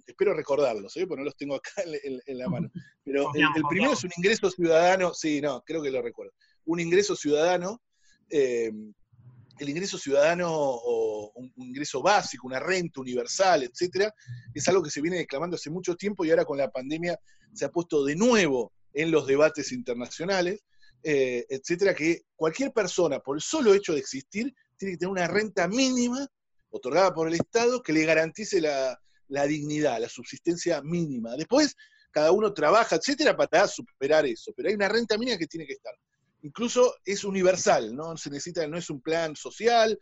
espero 0.06 0.34
recordarlos, 0.36 0.96
¿eh? 0.98 1.08
porque 1.08 1.22
no 1.22 1.26
los 1.26 1.36
tengo 1.36 1.56
acá 1.56 1.82
en, 2.04 2.38
la 2.38 2.48
mano. 2.48 2.70
Pero 3.04 3.32
el, 3.34 3.64
primero 3.68 3.94
es 3.94 4.04
un 4.04 4.12
ingreso 4.18 4.52
ciudadano, 4.52 5.14
sí, 5.14 5.42
no, 5.42 5.62
creo 5.66 5.82
que 5.82 5.90
lo 5.90 6.02
recuerdo. 6.02 6.34
Un 6.66 6.80
ingreso 6.80 7.16
ciudadano, 7.16 7.82
eh, 8.30 8.72
el 9.60 9.70
ingreso 9.70 9.98
ciudadano 9.98 10.50
o 10.52 11.32
un, 11.36 11.52
ingreso 11.58 12.02
básico, 12.02 12.48
una 12.48 12.60
renta 12.60 13.02
universal, 13.02 13.64
etcétera, 13.64 14.14
es 14.54 14.68
algo 14.68 14.84
que 14.84 14.90
se 14.90 15.02
viene 15.02 15.18
declamando 15.18 15.56
hace 15.56 15.70
mucho 15.70 15.96
tiempo 15.96 16.26
y 16.26 16.32
ahora 16.32 16.46
con 16.46 16.58
la 16.58 16.70
pandemia 16.70 17.20
se 17.54 17.66
ha 17.66 17.70
puesto 17.70 18.04
de 18.06 18.16
nuevo 18.16 18.74
en 18.94 19.12
los 19.12 19.28
debates 19.28 19.72
internacionales, 19.72 20.62
etcétera, 21.04 21.94
que 21.94 22.22
cualquier 22.36 22.72
persona, 22.72 23.20
por 23.20 23.38
el 23.38 23.42
solo 23.42 23.74
hecho 23.74 23.94
de 23.94 24.00
existir, 24.00 24.54
tiene 24.78 24.94
que 24.94 24.98
tener 24.98 25.12
una 25.12 25.28
renta 25.28 25.68
mínima 25.68 26.28
otorgada 26.72 27.14
por 27.14 27.28
el 27.28 27.36
Estado 27.36 27.82
que 27.82 27.94
le 27.94 28.06
garantice 28.06 28.62
la, 28.62 28.98
dignidad, 29.48 30.00
la 30.00 30.10
subsistencia 30.10 30.82
mínima. 30.82 31.36
Después, 31.36 31.76
cada 32.12 32.32
uno 32.32 32.54
trabaja, 32.54 32.96
etcétera, 32.96 33.36
para 33.36 33.68
superar 33.68 34.26
eso. 34.26 34.52
Pero 34.56 34.70
hay 34.70 34.76
una 34.76 34.90
renta 34.90 35.18
mínima 35.18 35.38
que 35.38 35.48
tiene 35.48 35.68
que 35.68 35.74
estar. 35.74 35.94
Incluso 36.42 36.96
es 37.04 37.24
universal, 37.24 37.96
no 37.96 38.16
se 38.16 38.30
necesita, 38.30 38.66
no 38.68 38.78
es 38.78 38.90
un 38.90 39.02
plan 39.02 39.36
social, 39.36 40.00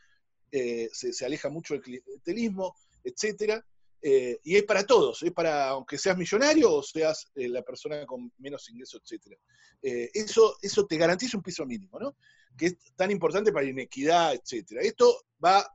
eh, 0.51 0.89
se, 0.91 1.25
aleja 1.25 1.49
mucho 1.49 1.73
del 1.73 1.83
clientelismo, 1.83 2.75
etcétera. 3.03 3.63
Eh, 4.01 4.39
y 4.43 4.55
es 4.55 4.63
para 4.63 4.85
todos, 4.85 5.23
es 5.23 5.31
para, 5.31 5.69
aunque 5.69 5.97
seas 5.97 6.15
millonario 6.15 6.71
o 6.71 6.83
seas 6.83 7.31
eh, 7.33 7.49
la 7.49 7.63
persona 7.63 8.05
con 8.05 8.31
menos 8.37 8.69
ingresos, 8.69 9.01
etcétera. 9.03 9.37
eso, 9.81 10.57
eso 10.61 10.85
te 10.85 10.97
garantiza 10.97 11.37
un 11.37 11.43
piso 11.43 11.65
mínimo, 11.65 11.99
¿no? 11.99 12.15
Que 12.55 12.67
es 12.67 12.77
tan 12.95 13.09
importante 13.09 13.51
para 13.51 13.65
la 13.65 13.71
inequidad, 13.71 14.35
etcétera. 14.35 14.81
Esto 14.81 15.25
va 15.43 15.67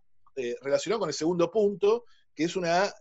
relacionado 0.63 1.01
con 1.01 1.09
el 1.09 1.15
segundo 1.15 1.51
punto, 1.51 2.05
que 2.35 2.45
es 2.45 2.57
una, 2.57 2.93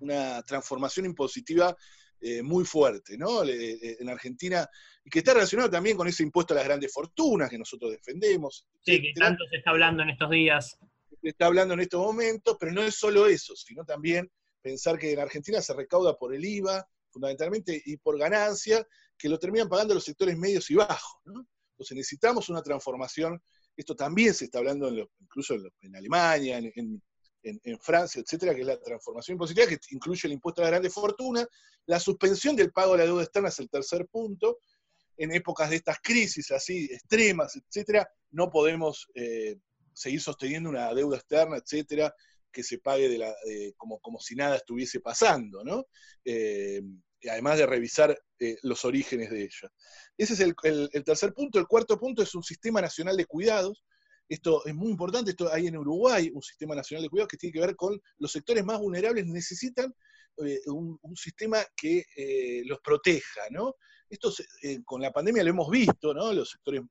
una 0.00 0.42
transformación 0.42 1.06
impositiva 1.06 1.76
eh, 2.24 2.42
muy 2.42 2.64
fuerte, 2.64 3.18
¿no? 3.18 3.42
en 3.44 4.08
Argentina, 4.08 4.68
y 5.04 5.10
que 5.10 5.18
está 5.18 5.34
relacionado 5.34 5.70
también 5.70 5.96
con 5.96 6.08
ese 6.08 6.22
impuesto 6.22 6.54
a 6.54 6.56
las 6.56 6.66
grandes 6.66 6.92
fortunas 6.92 7.50
que 7.50 7.58
nosotros 7.58 7.90
defendemos. 7.90 8.66
Sí, 8.80 9.00
que 9.02 9.12
tanto 9.14 9.44
se 9.50 9.56
está 9.56 9.70
hablando 9.70 10.02
en 10.02 10.10
estos 10.10 10.30
días. 10.30 10.78
Se 11.20 11.28
está 11.28 11.46
hablando 11.46 11.74
en 11.74 11.80
estos 11.80 12.00
momentos, 12.00 12.56
pero 12.58 12.72
no 12.72 12.82
es 12.82 12.94
solo 12.94 13.26
eso, 13.26 13.54
sino 13.56 13.84
también 13.84 14.30
pensar 14.62 14.98
que 14.98 15.12
en 15.12 15.20
Argentina 15.20 15.60
se 15.60 15.74
recauda 15.74 16.16
por 16.16 16.34
el 16.34 16.44
IVA, 16.44 16.86
fundamentalmente, 17.10 17.80
y 17.84 17.96
por 17.98 18.18
ganancia, 18.18 18.86
que 19.18 19.28
lo 19.28 19.38
terminan 19.38 19.68
pagando 19.68 19.94
los 19.94 20.04
sectores 20.04 20.36
medios 20.38 20.70
y 20.70 20.76
bajos. 20.76 21.20
¿no? 21.26 21.46
Entonces 21.72 21.96
necesitamos 21.96 22.48
una 22.48 22.62
transformación 22.62 23.40
esto 23.76 23.96
también 23.96 24.34
se 24.34 24.46
está 24.46 24.58
hablando 24.58 24.88
incluso 25.20 25.54
en, 25.80 25.96
Alemania, 25.96 26.58
en, 26.58 27.02
Francia, 27.80 28.20
etcétera, 28.20 28.54
que 28.54 28.62
es 28.62 28.66
la 28.66 28.80
transformación 28.80 29.34
impositiva, 29.34 29.66
que 29.66 29.78
incluye 29.90 30.26
el 30.26 30.32
impuesto 30.32 30.62
a 30.62 30.64
la 30.64 30.70
grande 30.70 30.90
fortuna, 30.90 31.46
la 31.86 32.00
suspensión 32.00 32.56
del 32.56 32.72
pago 32.72 32.92
de 32.92 32.98
la 32.98 33.04
deuda 33.04 33.22
externa 33.22 33.48
es 33.48 33.58
el 33.58 33.68
tercer 33.68 34.06
punto. 34.06 34.58
En 35.16 35.32
épocas 35.32 35.70
de 35.70 35.76
estas 35.76 35.98
crisis 36.02 36.50
así 36.50 36.86
extremas, 36.86 37.54
etcétera, 37.56 38.08
no 38.32 38.50
podemos 38.50 39.06
eh, 39.14 39.56
seguir 39.92 40.20
sosteniendo 40.20 40.70
una 40.70 40.92
deuda 40.92 41.18
externa, 41.18 41.56
etcétera, 41.56 42.12
que 42.50 42.62
se 42.62 42.78
pague 42.78 43.34
como, 43.76 43.98
como 44.00 44.18
si 44.20 44.34
nada 44.34 44.56
estuviese 44.56 45.00
pasando, 45.00 45.62
¿no? 45.64 45.84
Eh, 46.24 46.80
además 47.30 47.58
de 47.58 47.66
revisar 47.66 48.18
eh, 48.38 48.56
los 48.62 48.84
orígenes 48.84 49.30
de 49.30 49.42
ella. 49.42 49.70
Ese 50.16 50.34
es 50.34 50.40
el, 50.40 50.54
tercer 51.04 51.32
punto. 51.32 51.58
El 51.58 51.66
cuarto 51.66 51.98
punto 51.98 52.22
es 52.22 52.34
un 52.34 52.42
sistema 52.42 52.80
nacional 52.80 53.16
de 53.16 53.26
cuidados. 53.26 53.84
Esto 54.28 54.64
es 54.64 54.74
muy 54.74 54.90
importante, 54.90 55.30
esto 55.30 55.52
hay 55.52 55.66
en 55.66 55.76
Uruguay 55.76 56.30
un 56.32 56.42
sistema 56.42 56.74
nacional 56.74 57.02
de 57.02 57.10
cuidados 57.10 57.28
que 57.28 57.36
tiene 57.36 57.52
que 57.52 57.60
ver 57.60 57.76
con 57.76 58.00
los 58.18 58.32
sectores 58.32 58.64
más 58.64 58.78
vulnerables 58.78 59.26
necesitan 59.26 59.94
eh, 60.44 60.60
un, 60.66 60.98
sistema 61.14 61.58
que 61.76 62.04
eh, 62.16 62.62
los 62.64 62.80
proteja, 62.80 63.42
¿no? 63.50 63.74
Esto 64.08 64.32
con 64.84 65.00
la 65.00 65.12
pandemia 65.12 65.42
lo 65.42 65.50
hemos 65.50 65.70
visto, 65.70 66.14
¿no? 66.14 66.32
Los 66.32 66.50
sectores 66.50 66.82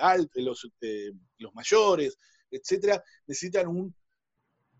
altos, 0.00 0.42
los, 0.42 1.54
mayores, 1.54 2.16
etcétera, 2.50 3.02
necesitan 3.26 3.68
un 3.68 3.94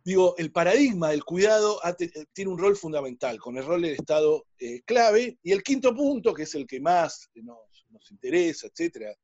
digo, 0.05 0.35
el 0.39 0.53
paradigma 0.53 1.11
del 1.11 1.25
cuidado 1.25 1.81
eh, 1.99 2.11
tiene 2.33 2.51
un 2.51 2.59
rol 2.59 2.77
fundamental, 2.77 3.39
con 3.39 3.57
el 3.57 3.65
rol 3.65 3.83
del 3.83 3.95
Estado 3.95 4.47
eh, 4.59 4.83
clave. 4.83 5.39
Y 5.43 5.53
el 5.53 5.63
quinto 5.63 5.95
punto, 5.95 6.35
que 6.35 6.45
es 6.45 6.55
el 6.55 6.67
que 6.67 6.81
más 6.81 7.31
nos, 7.35 8.11
interesa, 8.11 8.67
etcétera, 8.69 9.15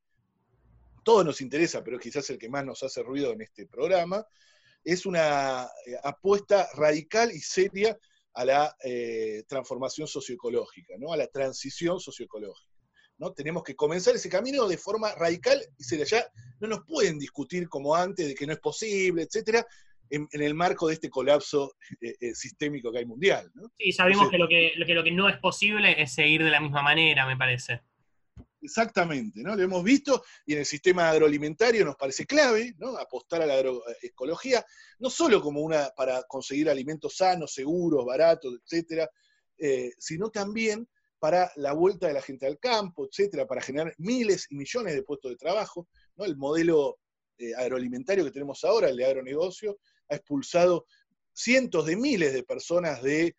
todo 1.06 1.22
nos 1.22 1.40
interesa, 1.40 1.84
pero 1.84 2.00
quizás 2.00 2.28
el 2.30 2.38
que 2.38 2.48
más 2.48 2.64
nos 2.64 2.82
hace 2.82 3.00
ruido 3.00 3.32
en 3.32 3.42
este 3.42 3.66
programa, 3.66 4.26
es 4.82 5.06
una 5.06 5.68
eh, 5.86 5.94
apuesta 6.02 6.68
radical 6.74 7.30
y 7.30 7.38
seria 7.38 7.96
a 8.34 8.44
la 8.44 8.76
transformación 9.48 10.06
socioecológica, 10.06 10.94
¿no? 10.98 11.10
a 11.10 11.16
la 11.16 11.26
transición 11.28 12.00
socioecológica. 12.00 12.76
¿no? 13.18 13.32
Tenemos 13.32 13.62
que 13.62 13.74
comenzar 13.74 14.14
ese 14.14 14.28
camino 14.28 14.68
de 14.68 14.76
forma 14.76 15.14
radical 15.14 15.58
y 15.78 15.84
seria. 15.84 16.04
Ya 16.04 16.26
no 16.60 16.68
nos 16.68 16.80
pueden 16.84 17.18
discutir 17.18 17.68
como 17.68 17.94
antes 17.94 18.26
de 18.26 18.34
que 18.34 18.46
no 18.46 18.52
es 18.52 18.58
posible, 18.58 19.22
etcétera, 19.22 19.66
en, 20.10 20.28
el 20.32 20.54
marco 20.54 20.88
de 20.88 20.94
este 20.94 21.10
colapso 21.10 21.74
eh, 22.00 22.14
eh, 22.20 22.34
sistémico 22.34 22.92
que 22.92 22.98
hay 22.98 23.06
mundial. 23.06 23.50
¿no? 23.54 23.70
Sí, 23.78 23.92
sabemos 23.92 24.30
que, 24.30 24.38
lo 24.38 24.48
que, 24.48 24.72
lo 24.76 25.04
que 25.04 25.10
no 25.12 25.28
es 25.28 25.38
posible 25.38 26.00
es 26.00 26.12
seguir 26.12 26.44
de 26.44 26.50
la 26.50 26.60
misma 26.60 26.82
manera, 26.82 27.26
me 27.26 27.36
parece. 27.36 27.80
Exactamente, 28.66 29.42
¿no? 29.42 29.54
Lo 29.54 29.62
hemos 29.62 29.84
visto 29.84 30.24
y 30.44 30.54
en 30.54 30.58
el 30.58 30.66
sistema 30.66 31.08
agroalimentario 31.08 31.84
nos 31.84 31.94
parece 31.94 32.26
clave, 32.26 32.74
¿no? 32.78 32.96
Apostar 32.98 33.42
a 33.42 33.46
la 33.46 33.54
agroecología, 33.54 34.66
no 34.98 35.08
solo 35.08 35.40
como 35.40 35.60
una 35.60 35.90
para 35.96 36.24
conseguir 36.24 36.68
alimentos 36.68 37.16
sanos, 37.16 37.54
seguros, 37.54 38.04
baratos, 38.04 38.58
etcétera, 38.64 39.08
eh, 39.56 39.92
sino 39.98 40.30
también 40.30 40.88
para 41.20 41.52
la 41.54 41.74
vuelta 41.74 42.08
de 42.08 42.14
la 42.14 42.22
gente 42.22 42.44
al 42.44 42.58
campo, 42.58 43.06
etcétera, 43.06 43.46
para 43.46 43.62
generar 43.62 43.94
miles 43.98 44.48
y 44.50 44.56
millones 44.56 44.94
de 44.94 45.04
puestos 45.04 45.30
de 45.30 45.36
trabajo, 45.36 45.86
¿no? 46.16 46.24
El 46.24 46.36
modelo 46.36 46.98
agroalimentario 47.56 48.24
que 48.24 48.32
tenemos 48.32 48.64
ahora, 48.64 48.88
el 48.88 48.96
de 48.96 49.06
agronegocio, 49.06 49.78
ha 50.08 50.16
expulsado 50.16 50.86
cientos 51.32 51.86
de 51.86 51.96
miles 51.96 52.32
de 52.32 52.42
personas 52.42 53.00
del 53.00 53.32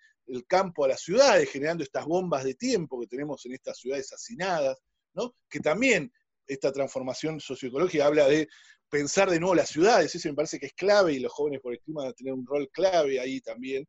campo 0.48 0.86
a 0.86 0.88
las 0.88 1.02
ciudades, 1.02 1.50
generando 1.50 1.84
estas 1.84 2.06
bombas 2.06 2.46
de 2.46 2.54
tiempo 2.54 2.98
que 3.02 3.08
tenemos 3.08 3.46
en 3.46 3.56
estas 3.56 3.78
ciudades 3.78 4.14
hacinadas, 4.14 4.78
¿no? 5.18 5.36
que 5.50 5.60
también 5.60 6.12
esta 6.46 6.72
transformación 6.72 7.40
socioecológica 7.40 8.06
habla 8.06 8.28
de 8.28 8.48
pensar 8.90 9.30
de 9.30 9.40
nuevo 9.40 9.56
las 9.56 9.70
ciudades, 9.70 10.16
eso 10.16 10.30
me 10.30 10.36
parece 10.36 10.60
que 10.60 10.68
es 10.68 10.74
clave 10.74 11.14
y 11.14 11.20
los 11.20 11.34
jóvenes 11.34 11.60
por 11.60 11.74
el 11.74 11.80
clima 11.82 12.04
van 12.04 12.12
a 12.12 12.14
tener 12.14 12.34
un 12.34 12.46
rol 12.46 12.70
clave 12.72 13.20
ahí 13.20 13.42
también, 13.42 13.86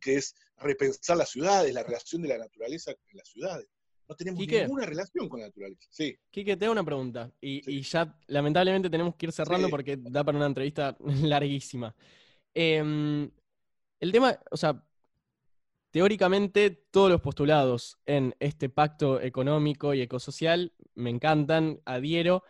que 0.00 0.16
es 0.16 0.34
repensar 0.56 1.16
las 1.16 1.30
ciudades, 1.30 1.72
la 1.72 1.84
relación 1.84 2.22
de 2.22 2.28
la 2.28 2.38
naturaleza 2.38 2.90
en 2.90 3.16
las 3.16 3.28
ciudades. 3.28 3.68
No 4.08 4.16
tenemos 4.16 4.44
ninguna 4.44 4.84
relación 4.84 5.28
con 5.28 5.40
la 5.40 5.46
naturaleza. 5.46 5.88
Sí. 5.90 6.16
Quique, 6.30 6.56
te 6.56 6.64
hago 6.64 6.72
una 6.72 6.84
pregunta. 6.84 7.32
Y, 7.40 7.80
ya, 7.82 8.18
lamentablemente, 8.26 8.90
tenemos 8.90 9.14
que 9.14 9.26
ir 9.26 9.32
cerrando 9.32 9.70
porque 9.70 9.96
da 9.96 10.24
para 10.24 10.36
una 10.36 10.46
entrevista 10.46 10.96
larguísima. 11.22 11.94
Em, 12.52 13.30
el 14.00 14.12
tema, 14.12 14.38
o 14.50 14.56
sea, 14.56 14.84
teóricamente, 15.92 16.70
todos 16.90 17.10
los 17.10 17.20
postulados 17.20 17.98
en 18.06 18.34
este 18.40 18.68
pacto 18.68 19.20
económico 19.20 19.94
y 19.94 20.00
ecosocial 20.00 20.72
me 20.94 21.10
encantan, 21.10 21.80
adhiero. 21.84 22.42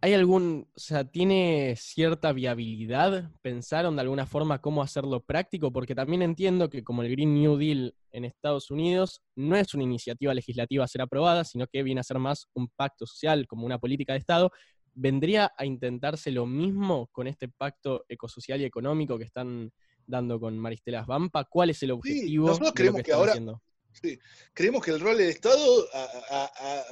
¿Hay 0.00 0.14
algún, 0.14 0.68
o 0.76 0.78
sea, 0.78 1.04
tiene 1.04 1.74
cierta 1.76 2.32
viabilidad? 2.32 3.32
¿Pensaron 3.42 3.96
de 3.96 4.02
alguna 4.02 4.26
forma 4.26 4.60
cómo 4.60 4.82
hacerlo 4.82 5.24
práctico? 5.24 5.72
Porque 5.72 5.96
también 5.96 6.22
entiendo 6.22 6.70
que 6.70 6.84
como 6.84 7.02
el 7.02 7.10
Green 7.10 7.34
New 7.34 7.56
Deal 7.56 7.96
en 8.12 8.24
Estados 8.24 8.70
Unidos 8.70 9.20
no 9.34 9.56
es 9.56 9.74
una 9.74 9.82
iniciativa 9.82 10.32
legislativa 10.32 10.84
a 10.84 10.88
ser 10.88 11.02
aprobada, 11.02 11.42
sino 11.42 11.66
que 11.66 11.82
viene 11.82 12.00
a 12.00 12.04
ser 12.04 12.20
más 12.20 12.46
un 12.54 12.68
pacto 12.68 13.04
social, 13.06 13.48
como 13.48 13.66
una 13.66 13.80
política 13.80 14.12
de 14.12 14.20
Estado. 14.20 14.52
¿Vendría 14.94 15.52
a 15.58 15.66
intentarse 15.66 16.30
lo 16.30 16.46
mismo 16.46 17.08
con 17.10 17.26
este 17.26 17.48
pacto 17.48 18.04
ecosocial 18.08 18.60
y 18.60 18.64
económico 18.64 19.18
que 19.18 19.24
están 19.24 19.72
dando 20.08 20.40
con 20.40 20.58
Maristela 20.58 21.04
Vampa? 21.04 21.44
¿Cuál 21.44 21.70
es 21.70 21.82
el 21.84 21.92
objetivo 21.92 22.52
de 22.52 22.60
lo 22.60 22.72
que, 22.72 23.02
que 23.04 23.12
ahora, 23.12 23.32
haciendo? 23.32 23.62
Sí. 23.92 24.18
Creemos 24.52 24.84
que 24.84 24.90
el 24.90 25.00
rol 25.00 25.18
del 25.18 25.28
Estado 25.28 25.86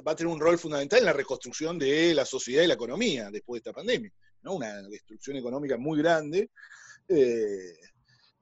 va 0.06 0.12
a 0.12 0.16
tener 0.16 0.32
un 0.32 0.40
rol 0.40 0.58
fundamental 0.58 1.00
en 1.00 1.06
la 1.06 1.12
reconstrucción 1.12 1.78
de 1.78 2.14
la 2.14 2.24
sociedad 2.24 2.62
y 2.62 2.66
la 2.68 2.74
economía 2.74 3.30
después 3.30 3.62
de 3.62 3.70
esta 3.70 3.76
pandemia. 3.76 4.12
¿no? 4.42 4.54
Una 4.54 4.82
destrucción 4.82 5.36
económica 5.36 5.76
muy 5.76 5.98
grande. 5.98 6.50
Eh, 7.08 7.74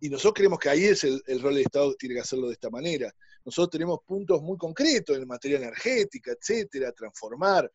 Y 0.01 0.11
nosotros 0.11 0.35
creemos 0.35 0.59
que 0.59 0.69
ahí 0.69 0.85
es 0.85 1.03
el, 1.05 1.41
rol 1.41 1.55
del 1.55 1.65
Estado 1.65 1.91
que 1.93 1.97
tiene 1.97 2.17
que 2.17 2.21
hacerlo 2.21 2.49
de 2.49 2.53
esta 2.53 2.69
manera. 2.69 3.11
Nosotros 3.43 3.71
tenemos 3.71 4.01
puntos 4.05 4.43
muy 4.43 4.59
concretos 4.59 5.17
en 5.17 5.27
materia 5.27 5.57
energética, 5.57 6.33
etcétera, 6.33 6.93
transformar. 6.93 7.71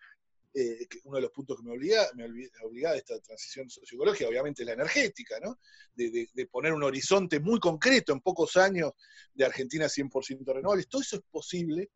Eh, 0.53 0.87
uno 1.03 1.17
de 1.17 1.21
los 1.21 1.31
puntos 1.31 1.57
que 1.57 1.63
me 1.63 1.71
obliga, 1.71 2.09
me 2.15 2.25
obliga 2.63 2.91
a 2.91 2.95
esta 2.95 3.19
transición 3.19 3.69
socioecológica, 3.69 4.27
obviamente, 4.27 4.63
es 4.63 4.67
la 4.67 4.73
energética, 4.73 5.39
¿no? 5.39 5.59
De, 5.95 6.47
poner 6.51 6.73
un 6.73 6.83
horizonte 6.83 7.39
muy 7.39 7.59
concreto 7.59 8.13
en 8.13 8.21
pocos 8.21 8.57
años 8.57 8.93
de 9.33 9.45
Argentina 9.45 9.85
100% 9.85 10.53
renovables. 10.53 10.87
Todo 10.87 11.01
eso 11.01 11.17
es 11.17 11.21
posible. 11.29 11.89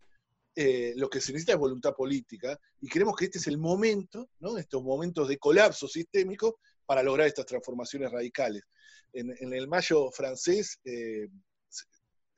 Eh, 0.55 0.93
lo 0.97 1.09
que 1.09 1.19
se 1.19 1.31
necesita 1.31 1.53
es 1.53 1.59
voluntad 1.59 1.95
política 1.95 2.59
y 2.79 2.87
creemos 2.87 3.15
que 3.15 3.25
este 3.25 3.39
es 3.39 3.47
el 3.47 3.57
momento. 3.57 4.29
Estos 4.57 4.83
momentos 4.83 5.27
de 5.27 5.39
colapso 5.39 5.87
sistémico 5.87 6.59
para 6.85 7.01
lograr 7.01 7.27
estas 7.27 7.47
transformaciones 7.47 8.11
radicales 8.11 8.63
en, 9.13 9.53
el 9.53 9.67
mayo 9.67 10.11
francés, 10.11 10.79
eh, 10.83 11.27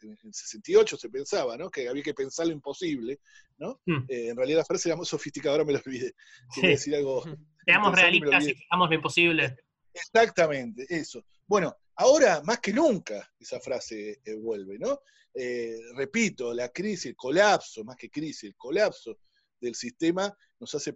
en 0.01 0.17
el 0.23 0.33
68 0.33 0.97
se 0.97 1.09
pensaba, 1.09 1.57
¿no? 1.57 1.69
Que 1.69 1.87
había 1.87 2.03
que 2.03 2.13
pensar 2.13 2.47
lo 2.47 2.53
imposible, 2.53 3.19
¿no? 3.57 3.81
Hmm. 3.85 4.05
Eh, 4.07 4.29
en 4.29 4.37
realidad 4.37 4.59
la 4.59 4.65
frase 4.65 4.89
era 4.89 4.95
muy 4.95 5.05
sofisticada, 5.05 5.53
ahora 5.53 5.65
me 5.65 5.73
lo 5.73 5.81
olvidé. 5.85 6.13
Quería 6.53 6.71
decir 6.71 6.95
algo... 6.95 7.23
Seamos 7.65 7.95
realistas 7.95 8.47
y 8.47 8.53
fijamos 8.53 8.89
lo 8.89 8.95
imposible. 8.95 9.55
Exactamente, 9.93 10.85
eso. 10.89 11.25
Bueno, 11.47 11.75
ahora 11.95 12.41
más 12.43 12.59
que 12.59 12.73
nunca 12.73 13.31
esa 13.39 13.59
frase 13.59 14.19
eh, 14.23 14.35
vuelve, 14.35 14.77
¿no? 14.79 14.99
repito, 15.95 16.53
la 16.53 16.69
crisis, 16.69 17.07
el 17.07 17.15
colapso, 17.17 17.83
más 17.83 17.97
que 17.97 18.09
crisis, 18.09 18.45
el 18.45 18.55
colapso 18.55 19.19
del 19.59 19.75
sistema 19.75 20.33
nos 20.61 20.73
hace, 20.75 20.95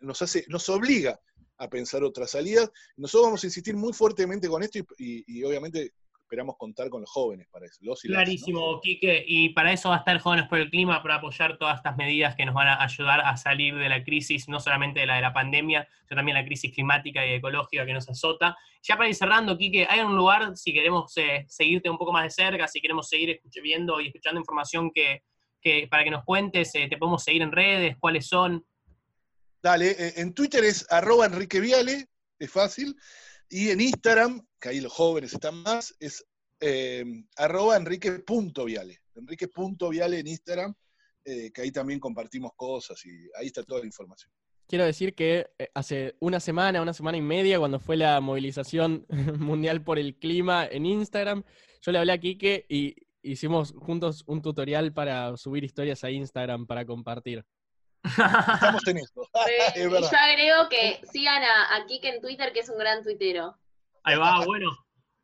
nos 0.00 0.22
hace, 0.22 0.46
nos 0.48 0.66
obliga 0.70 1.20
a 1.58 1.68
pensar 1.68 2.02
otras 2.02 2.30
salidas. 2.30 2.70
Nosotros 2.96 3.26
vamos 3.26 3.44
a 3.44 3.46
insistir 3.46 3.76
muy 3.76 3.92
fuertemente 3.92 4.48
con 4.48 4.62
esto 4.62 4.80
y, 4.98 5.42
obviamente 5.44 5.92
esperamos 6.34 6.56
contar 6.58 6.90
con 6.90 7.00
los 7.00 7.10
jóvenes 7.10 7.46
para 7.48 7.66
eso. 7.66 7.80
Clarísimo, 8.02 8.80
Quique, 8.80 9.24
y 9.24 9.50
para 9.50 9.72
eso 9.72 9.90
va 9.90 9.96
a 9.96 9.98
estar 9.98 10.18
Jóvenes 10.18 10.48
por 10.48 10.58
el 10.58 10.68
Clima, 10.68 11.00
para 11.00 11.16
apoyar 11.16 11.56
todas 11.58 11.76
estas 11.76 11.96
medidas 11.96 12.34
que 12.34 12.44
nos 12.44 12.54
van 12.54 12.66
a 12.66 12.82
ayudar 12.82 13.20
a 13.20 13.36
salir 13.36 13.76
de 13.76 13.88
la 13.88 14.02
crisis, 14.02 14.48
no 14.48 14.58
solamente 14.58 15.00
de 15.00 15.06
la 15.06 15.14
de 15.14 15.20
la 15.20 15.32
pandemia, 15.32 15.88
sino 16.08 16.18
también 16.18 16.36
la 16.36 16.44
crisis 16.44 16.74
climática 16.74 17.24
y 17.24 17.34
ecológica 17.34 17.86
que 17.86 17.92
nos 17.92 18.08
azota. 18.08 18.56
Ya 18.82 18.96
para 18.96 19.08
ir 19.08 19.14
cerrando, 19.14 19.56
Quique, 19.56 19.86
hay 19.88 20.00
un 20.00 20.16
lugar, 20.16 20.56
si 20.56 20.72
queremos 20.72 21.16
eh, 21.18 21.44
seguirte 21.48 21.88
un 21.88 21.98
poco 21.98 22.12
más 22.12 22.24
de 22.24 22.30
cerca, 22.30 22.66
si 22.66 22.80
queremos 22.80 23.08
seguir 23.08 23.40
viendo 23.62 24.00
y 24.00 24.08
escuchando 24.08 24.40
información 24.40 24.90
que, 24.92 25.22
para 25.88 26.02
que 26.02 26.10
nos 26.10 26.24
cuentes, 26.24 26.74
eh, 26.74 26.88
te 26.90 26.96
podemos 26.96 27.22
seguir 27.22 27.42
en 27.42 27.52
redes, 27.52 27.96
cuáles 28.00 28.26
son. 28.26 28.66
Dale, 29.62 29.90
eh, 29.92 30.14
en 30.16 30.34
Twitter 30.34 30.64
es 30.64 30.84
arroba 30.90 31.26
Enrique 31.26 31.60
Viale, 31.60 32.08
es 32.40 32.50
fácil. 32.50 32.96
Y 33.48 33.70
en 33.70 33.80
Instagram, 33.80 34.46
que 34.60 34.70
ahí 34.70 34.80
los 34.80 34.92
jóvenes 34.92 35.32
están 35.32 35.62
más, 35.62 35.94
es 36.00 36.24
eh, 36.60 37.04
arroba 37.36 37.76
enrique.viale. 37.76 39.00
Enrique.viale 39.14 40.18
en 40.18 40.26
Instagram, 40.26 40.74
eh, 41.24 41.50
que 41.52 41.62
ahí 41.62 41.70
también 41.70 42.00
compartimos 42.00 42.52
cosas 42.56 43.04
y 43.04 43.10
ahí 43.38 43.46
está 43.46 43.62
toda 43.62 43.80
la 43.80 43.86
información. 43.86 44.30
Quiero 44.66 44.86
decir 44.86 45.14
que 45.14 45.46
hace 45.74 46.16
una 46.20 46.40
semana, 46.40 46.80
una 46.80 46.94
semana 46.94 47.18
y 47.18 47.22
media, 47.22 47.58
cuando 47.58 47.78
fue 47.78 47.96
la 47.96 48.20
movilización 48.20 49.06
mundial 49.38 49.84
por 49.84 49.98
el 49.98 50.16
clima 50.16 50.66
en 50.66 50.86
Instagram, 50.86 51.44
yo 51.82 51.92
le 51.92 51.98
hablé 51.98 52.12
a 52.12 52.18
Quique 52.18 52.64
y 52.68 52.96
hicimos 53.22 53.74
juntos 53.76 54.24
un 54.26 54.40
tutorial 54.40 54.92
para 54.92 55.36
subir 55.36 55.64
historias 55.64 56.02
a 56.04 56.10
Instagram 56.10 56.66
para 56.66 56.86
compartir. 56.86 57.44
Estamos 58.04 58.86
en 58.86 58.98
esto. 58.98 59.28
y 59.74 59.80
yo 59.80 60.18
agrego 60.18 60.68
que 60.68 61.00
sigan 61.10 61.42
a, 61.42 61.76
a 61.76 61.86
Kike 61.86 62.08
en 62.08 62.20
Twitter, 62.20 62.52
que 62.52 62.60
es 62.60 62.68
un 62.68 62.78
gran 62.78 63.02
tuitero. 63.02 63.56
Ahí 64.04 64.16
va, 64.16 64.44
bueno. 64.44 64.70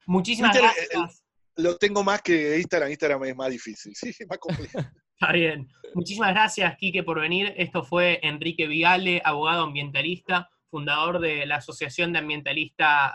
Muchísimas 0.06 0.56
gracias. 0.56 1.22
lo 1.56 1.76
tengo 1.76 2.02
más 2.02 2.22
que 2.22 2.58
Instagram. 2.58 2.90
Instagram 2.90 3.24
es 3.24 3.36
más 3.36 3.50
difícil, 3.50 3.94
sí, 3.96 4.12
más 4.28 4.38
complejo. 4.38 4.78
Está 5.20 5.32
bien. 5.32 5.68
Muchísimas 5.94 6.30
gracias, 6.30 6.76
Quique, 6.78 7.02
por 7.02 7.20
venir. 7.20 7.52
Esto 7.58 7.82
fue 7.82 8.18
Enrique 8.22 8.66
Viale, 8.66 9.20
abogado 9.22 9.64
ambientalista, 9.64 10.48
fundador 10.70 11.20
de 11.20 11.44
la 11.44 11.56
Asociación 11.56 12.14
de 12.14 12.20
Ambientalista, 12.20 13.12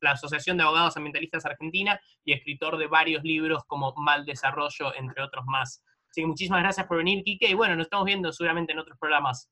la 0.00 0.10
Asociación 0.10 0.56
de 0.56 0.64
Abogados 0.64 0.96
Ambientalistas 0.96 1.46
Argentina 1.46 2.00
y 2.24 2.32
escritor 2.32 2.76
de 2.76 2.88
varios 2.88 3.22
libros 3.22 3.62
como 3.68 3.94
Mal 3.96 4.26
Desarrollo, 4.26 4.92
entre 4.96 5.22
otros 5.22 5.44
más. 5.46 5.84
Así 6.10 6.22
que 6.22 6.26
muchísimas 6.26 6.62
gracias 6.62 6.86
por 6.86 6.98
venir, 6.98 7.22
Quique, 7.24 7.48
y 7.48 7.54
bueno, 7.54 7.76
nos 7.76 7.86
estamos 7.86 8.06
viendo 8.06 8.32
seguramente 8.32 8.72
en 8.72 8.78
otros 8.78 8.98
programas. 8.98 9.50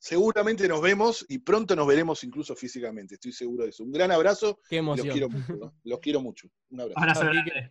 Seguramente 0.00 0.68
nos 0.68 0.80
vemos 0.80 1.26
y 1.28 1.38
pronto 1.38 1.74
nos 1.74 1.86
veremos 1.86 2.22
incluso 2.22 2.54
físicamente, 2.54 3.14
estoy 3.14 3.32
seguro 3.32 3.64
de 3.64 3.70
eso. 3.70 3.82
Un 3.82 3.90
gran 3.90 4.12
abrazo. 4.12 4.60
Qué 4.68 4.76
emoción. 4.76 5.08
Los 5.08 5.14
quiero 5.14 5.28
mucho. 5.28 5.74
Los 5.84 5.98
quiero 5.98 6.20
mucho. 6.20 6.48
Un 6.70 6.80
abrazo. 6.82 7.00
abrazo 7.00 7.70